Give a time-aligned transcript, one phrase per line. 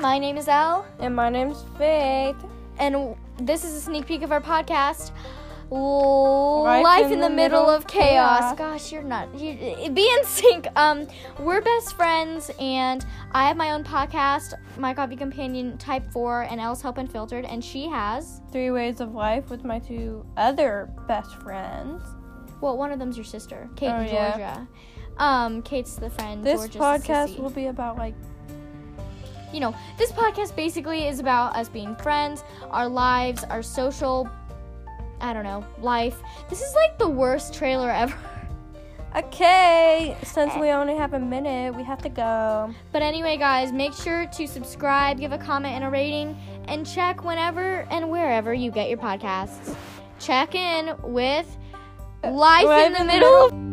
[0.00, 2.36] My name is Elle, And my name's Faith.
[2.78, 5.10] and this is a sneak peek of our podcast.
[5.70, 8.56] Life, in, the, middle, of chaos.
[8.58, 9.32] Gosh, you're not.
[9.38, 9.54] You,
[9.90, 10.66] be in sync.
[10.74, 11.06] Um,
[11.38, 16.60] we're best friends, and I have my own podcast, My Coffee Companion Type Four, and
[16.60, 18.40] Elle's Help Unfiltered, and she has.
[18.50, 22.02] Three Ways of Life with my two other best friends.
[22.60, 24.30] Well, one of them's your sister, Kate Oh, and yeah.
[24.30, 24.68] Georgia.
[25.18, 26.42] Um, Kate's the friend.
[26.42, 28.14] This Georgia's podcast will be about like
[29.52, 34.28] you know, this podcast basically is about us being friends, our lives, our social,
[35.20, 36.22] I don't know, life.
[36.48, 38.16] This is like the worst trailer ever.
[39.16, 40.76] Okay, since we eh.
[40.76, 42.72] only have a minute, we have to go.
[42.92, 46.36] But anyway, guys, make sure to subscribe, give a comment and a rating,
[46.68, 49.74] and check whenever and wherever you get your podcasts.
[50.20, 51.58] Check in with
[52.22, 53.69] uh, Life in the Middle of